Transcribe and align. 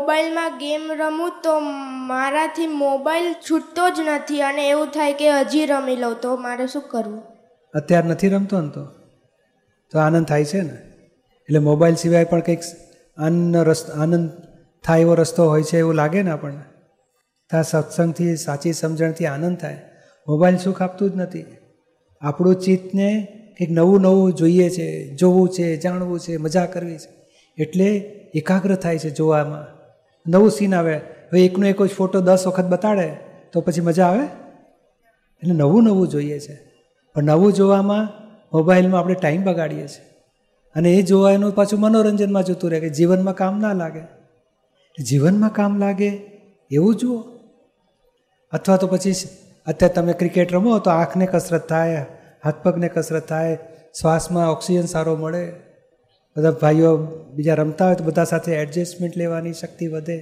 મોબાઈલમાં 0.00 0.58
ગેમ 0.58 0.92
રમું 0.92 1.32
તો 1.42 1.60
મારાથી 2.06 2.66
મોબાઈલ 2.66 3.32
છૂટતો 3.32 3.90
જ 3.90 4.00
નથી 4.00 4.42
અને 4.42 4.68
એવું 4.68 4.86
થાય 4.86 5.12
કે 5.12 5.30
હજી 5.30 5.66
રમી 5.66 5.96
લઉં. 5.96 6.16
તો 6.22 6.36
મારે 6.36 6.66
શું 6.66 6.82
કરવું? 6.82 7.22
અત્યારે 7.74 8.08
નથી 8.08 8.28
રમતો 8.28 8.60
ને 8.60 8.68
તો? 8.68 8.84
તો 9.92 9.98
આનંદ 9.98 10.26
થાય 10.26 10.44
છે 10.44 10.60
ને? 10.60 10.78
એટલે 11.42 11.58
મોબાઈલ 11.58 11.94
સિવાય 11.94 12.24
પણ 12.24 12.40
કંઈક 12.40 12.58
આનંદનો 13.18 13.62
રસ્તો 13.62 13.92
આનંદ 13.92 14.30
થાય 14.84 15.00
એવો 15.00 15.14
રસ્તો 15.14 15.48
હોય 15.48 15.62
છે 15.62 15.78
એવું 15.78 15.94
લાગે 15.94 16.22
ને 16.22 16.30
આપણને? 16.30 16.60
તો 17.50 17.62
સત્સંગથી, 17.62 18.36
સાચી 18.36 18.72
સમજણથી 18.72 19.26
આનંદ 19.26 19.58
થાય. 19.58 19.80
મોબાઈલ 20.28 20.56
સુખ 20.56 20.82
આપતું 20.82 21.10
જ 21.10 21.16
નથી. 21.16 21.44
આપણું 22.20 22.54
ચિત્તને 22.54 23.28
કંઈક 23.58 23.70
નવું 23.70 24.00
નવું 24.00 24.32
જોઈએ 24.32 24.70
છે, 24.70 25.14
જોવું 25.14 25.48
છે, 25.48 25.76
જાણવું 25.76 26.20
છે, 26.20 26.36
મજા 26.36 26.66
કરવી 26.66 26.98
છે. 26.98 27.26
એટલે 27.62 27.84
એકાગ્ર 28.34 28.74
થાય 28.74 28.98
છે 28.98 29.10
જોવામાં. 29.10 29.76
નવું 30.28 30.50
સીન 30.50 30.74
આવે. 30.74 30.96
હવે 30.96 31.44
એકનો 31.44 31.66
એક 31.66 31.82
જ 31.82 31.88
ફોટો 31.88 32.20
દસ 32.20 32.46
વખત 32.46 32.64
બતાડે, 32.64 33.16
તો 33.52 33.60
પછી 33.60 33.80
મજા 33.80 34.06
આવે? 34.06 34.24
એટલે 35.42 35.54
નવું 35.54 35.84
નવું 35.84 36.08
જોઈએ 36.08 36.40
છે. 36.40 36.58
પણ 37.14 37.24
નવું 37.24 37.52
જોવામાં 37.52 38.08
મોબાઈલમાં 38.52 39.00
આપણે 39.00 39.14
ટાઈમ 39.14 39.44
બગાડીએ 39.44 39.88
છીએ. 39.88 40.04
અને 40.74 40.92
એ 40.92 41.02
જોવાનું 41.02 41.54
પાછું 41.54 41.80
મનોરંજનમાં 41.80 42.42
જતું 42.42 42.70
રહે 42.70 42.80
કે 42.80 42.88
જીવનમાં 42.88 43.34
કામ 43.34 43.60
ના 43.60 43.72
લાગે. 43.72 44.00
જીવનમાં 45.02 45.52
કામ 45.52 45.78
લાગે 45.78 46.08
એવું 46.70 46.96
જુઓ. 46.96 47.22
અથવા 48.52 48.76
તો 48.76 48.86
પછી 48.86 49.12
અત્યારે 49.66 49.94
તમે 49.94 50.12
ક્રિકેટ 50.12 50.52
રમો 50.52 50.78
તો 50.78 50.90
આંખને 50.90 51.26
કસરત 51.26 51.68
થાય, 51.68 52.06
હાથ 52.44 52.54
પગને 52.54 52.88
કસરત 52.88 53.28
થાય, 53.28 53.58
શ્વાસમાં 54.00 54.52
ઓક્સિજન 54.52 54.82
સારો 54.82 55.16
મળે. 55.16 55.52
બધા 56.36 56.50
ભાઈઓ 56.50 56.96
બીજા 57.32 57.54
રમતા 57.54 57.86
હોય 57.86 57.94
તો 57.94 58.04
બધા 58.04 58.24
સાથે 58.24 58.52
એડજસ્ટમેન્ટ 58.52 59.16
લેવાની 59.16 59.52
શક્તિ 59.52 59.88
વધે. 59.88 60.18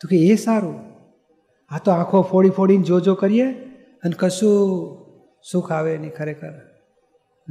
તો 0.00 0.08
કે 0.08 0.16
એ 0.16 0.36
સારું. 0.36 0.80
આ 1.70 1.78
તો 1.78 1.90
આંખો 1.90 2.22
ફોડી 2.22 2.50
ફોડીને 2.50 2.82
જો 2.82 3.00
જો 3.00 3.14
કરીએ 3.14 3.52
અને 3.74 4.12
કશું 4.18 4.98
સુખ 5.52 5.72
આવે 5.72 5.98
નહીં 5.98 6.12
ખરેખર. 6.12 6.52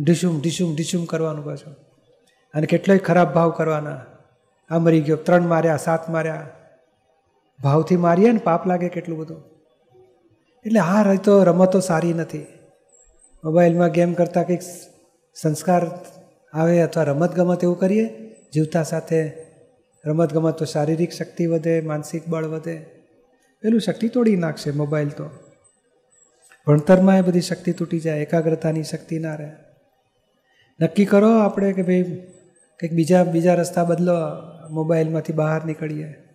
ઢીસુમ 0.04 0.42
ઢીસુમ 0.42 0.76
ઢીસુમ 0.76 1.06
કરવાનું 1.06 1.46
પાછું. 1.46 1.76
અને 2.54 2.68
કેટલોય 2.68 2.98
ખરાબ 2.98 3.34
ભાવ 3.34 3.52
કરવાના. 3.52 4.02
આ 4.70 4.80
મરી 4.80 5.02
ગયો, 5.02 5.16
ત્રણ 5.16 5.42
માર્યા, 5.42 5.78
સાત 5.78 6.10
માર્યા. 6.10 6.48
ભાવથી 7.64 7.98
મારીએ 7.98 8.32
ને 8.32 8.40
પાપ 8.44 8.68
લાગે 8.68 8.90
કેટલું 8.90 9.18
બધું. 9.18 9.44
એટલે 10.66 10.80
આ 10.80 11.16
તો 11.16 11.44
રમતો 11.44 11.80
સારી 11.80 12.14
નથી. 12.14 12.48
મોબાઈલમાં 13.44 13.90
ગેમ 13.90 14.14
કરતાં 14.14 14.48
કંઈક 14.48 14.60
સંસ્કાર 15.36 15.88
આવે 16.54 16.82
અથવા 16.82 17.04
રમતગમત 17.04 17.64
એવું 17.64 17.80
કરીએ, 17.80 18.06
જીવતા 18.54 18.84
સાથે 18.84 19.34
રમતગમત 20.06 20.58
તો 20.58 20.66
શારીરિક 20.66 21.12
શક્તિ 21.12 21.46
વધે, 21.46 21.82
માનસિક 21.82 22.28
બળ 22.28 22.46
વધે 22.46 22.76
પેલું 23.62 23.82
શક્તિ 23.82 24.10
તોડી 24.10 24.36
નાખશે 24.36 24.72
મોબાઈલ 24.72 25.10
તો. 25.10 25.30
ભણતરમાં 26.68 27.18
એ 27.18 27.22
બધી 27.22 27.42
શક્તિ 27.42 27.72
તૂટી 27.72 28.00
જાય, 28.00 28.22
એકાગ્રતાની 28.22 28.84
શક્તિ 28.84 29.20
ના 29.20 29.36
રહે. 29.36 29.52
નક્કી 30.80 31.06
કરો 31.06 31.38
આપણે 31.38 31.74
કે 31.74 31.82
ભાઈ 31.82 32.04
કંઈક 32.80 32.94
બીજા 32.94 33.24
બીજા 33.24 33.54
રસ્તા 33.54 33.84
બદલો 33.84 34.14
મોબાઈલમાંથી 34.70 35.34
બહાર 35.34 35.66
નીકળીએ. 35.66 36.29